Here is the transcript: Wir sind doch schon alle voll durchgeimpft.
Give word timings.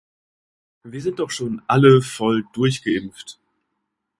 Wir 0.81 0.99
sind 0.99 1.19
doch 1.19 1.29
schon 1.29 1.61
alle 1.67 2.01
voll 2.01 2.43
durchgeimpft. 2.53 3.37